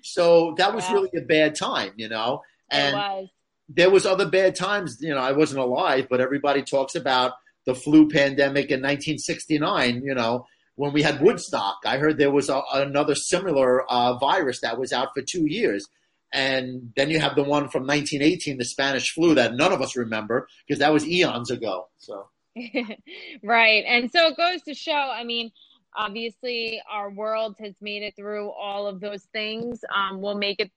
[0.03, 0.95] so that was Yeah.
[0.95, 2.43] really a bad time, you know?
[2.71, 3.29] it And was
[3.69, 4.99] there was other bad times.
[5.01, 7.33] You know, I wasn't alive, but everybody talks about
[7.67, 10.03] the flu pandemic in 1969.
[10.03, 10.47] You know,
[10.77, 14.93] when we had Woodstock, I heard there was a, another similar uh, virus that was
[14.93, 15.87] out for two years.
[16.33, 19.97] And then you have the one from 1918, the Spanish flu, that none of us
[19.97, 21.89] remember because that was eons ago.
[21.97, 22.29] So,
[23.43, 23.85] right.
[23.87, 25.51] And so it goes to show, I mean,
[25.97, 29.81] obviously our world has made it through all of those things.
[29.95, 30.71] Um, we'll make it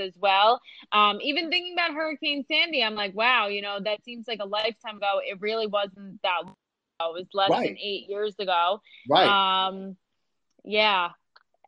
[0.00, 0.60] as well.
[0.92, 4.46] Um, even thinking about Hurricane Sandy, I'm like, wow, you know, that seems like a
[4.46, 5.20] lifetime ago.
[5.24, 6.44] It really wasn't that.
[6.44, 6.54] Long
[7.00, 7.10] ago.
[7.10, 7.68] It was less right.
[7.68, 8.80] than eight years ago.
[9.08, 9.66] Right.
[9.66, 9.96] Um,
[10.64, 11.10] yeah.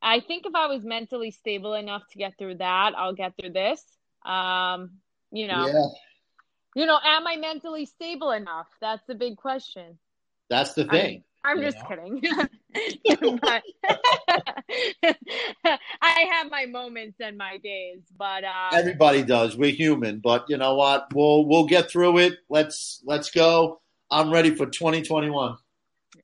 [0.03, 3.53] I think if I was mentally stable enough to get through that, I'll get through
[3.53, 3.83] this.
[4.25, 4.93] Um,
[5.31, 5.67] you know.
[5.67, 5.87] Yeah.
[6.77, 8.69] You know, am I mentally stable enough?
[8.81, 9.99] That's the big question.
[10.49, 11.25] That's the thing.
[11.45, 11.89] I'm, I'm just know?
[11.89, 12.23] kidding.
[16.03, 19.57] I have my moments and my days, but uh, everybody does.
[19.57, 21.13] We're human, but you know what?
[21.15, 22.39] We'll we'll get through it.
[22.49, 23.81] Let's let's go.
[24.11, 25.57] I'm ready for 2021.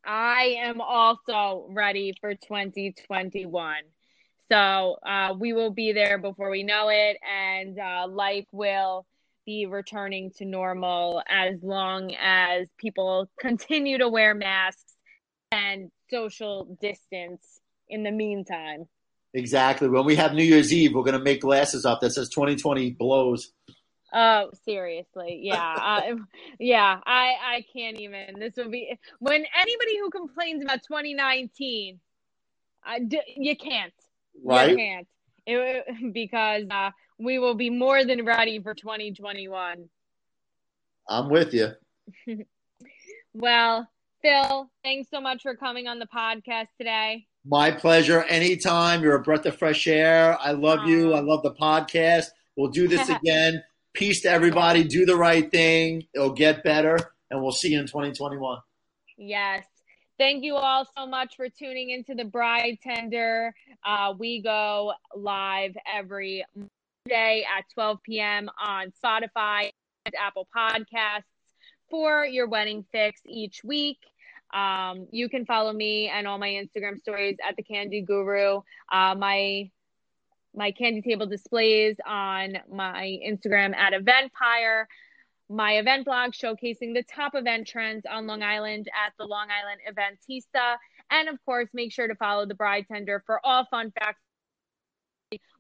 [0.05, 3.77] I am also ready for 2021.
[4.51, 9.05] So uh, we will be there before we know it, and uh, life will
[9.45, 14.96] be returning to normal as long as people continue to wear masks
[15.53, 18.87] and social distance in the meantime.
[19.35, 19.89] Exactly.
[19.89, 22.93] When we have New Year's Eve, we're going to make glasses up that says 2020
[22.93, 23.53] blows.
[24.13, 25.41] Oh, seriously.
[25.43, 25.75] Yeah.
[25.83, 26.15] uh,
[26.59, 27.01] yeah.
[27.05, 28.39] I, I can't even.
[28.39, 32.01] This will be when anybody who complains about 2019,
[32.85, 33.01] I,
[33.37, 33.93] you can't.
[34.43, 34.71] Right.
[34.71, 35.09] You can't.
[35.47, 39.89] It, because uh, we will be more than ready for 2021.
[41.09, 41.73] I'm with you.
[43.35, 43.89] well,
[44.23, 47.27] Phil, thanks so much for coming on the podcast today.
[47.45, 48.23] My pleasure.
[48.25, 49.03] Anytime.
[49.03, 50.37] You're a breath of fresh air.
[50.41, 50.89] I love Aww.
[50.89, 51.15] you.
[51.15, 52.27] I love the podcast.
[52.57, 53.63] We'll do this again.
[53.95, 54.85] Peace to everybody.
[54.85, 56.05] Do the right thing.
[56.15, 56.99] It'll get better.
[57.31, 58.59] And we'll see you in 2021.
[59.17, 59.65] Yes.
[60.19, 63.55] Thank you all so much for tuning into the Bride Tender.
[63.85, 68.49] Uh, we go live every Monday at 12 p.m.
[68.59, 69.71] on Spotify
[70.07, 71.25] and Apple Podcasts
[71.91, 73.99] for your wedding fix each week.
[74.53, 78.61] Um, you can follow me and all my Instagram stories at the Candy Guru.
[78.91, 79.71] Uh, my
[80.55, 84.87] my candy table displays on my Instagram at Eventpire.
[85.51, 89.81] My event blog showcasing the top event trends on Long Island at the Long Island
[89.87, 90.77] Eventista.
[91.11, 94.23] And of course, make sure to follow the Bride Tender for all fun facts,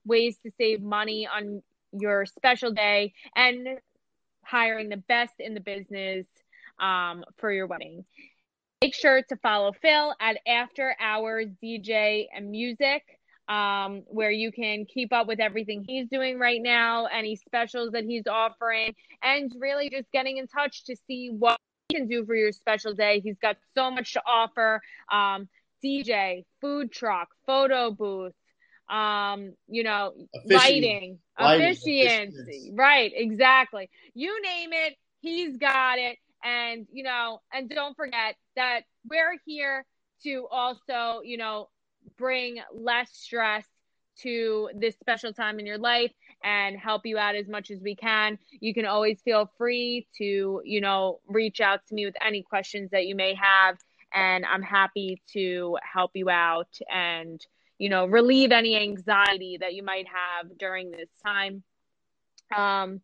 [0.04, 1.62] ways to save money on
[1.92, 3.78] your special day, and
[4.48, 6.26] hiring the best in the business
[6.78, 8.04] um, for your wedding.
[8.82, 13.02] Make sure to follow Phil at After Hours DJ and Music,
[13.48, 18.04] um, where you can keep up with everything he's doing right now, any specials that
[18.04, 22.34] he's offering, and really just getting in touch to see what he can do for
[22.34, 23.20] your special day.
[23.20, 25.48] He's got so much to offer um,
[25.82, 28.34] DJ, food truck, photo booth,
[28.88, 30.12] um, you know,
[30.46, 32.34] lighting, officiants.
[32.74, 33.90] Right, exactly.
[34.14, 36.18] You name it, he's got it.
[36.44, 39.84] And, you know, and don't forget that we're here
[40.22, 41.68] to also, you know,
[42.16, 43.64] bring less stress
[44.22, 46.12] to this special time in your life
[46.44, 48.38] and help you out as much as we can.
[48.60, 52.90] You can always feel free to, you know, reach out to me with any questions
[52.92, 53.76] that you may have.
[54.14, 57.44] And I'm happy to help you out and,
[57.78, 61.62] you know, relieve any anxiety that you might have during this time.
[62.54, 63.00] Um,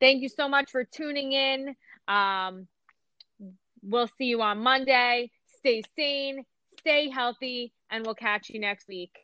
[0.00, 1.74] thank you so much for tuning in.
[2.08, 2.66] Um,
[3.82, 5.30] we'll see you on Monday.
[5.58, 6.44] Stay sane,
[6.80, 9.16] stay healthy, and we'll catch you next week.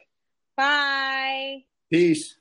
[0.56, 1.64] Bye.
[1.90, 2.39] Peace.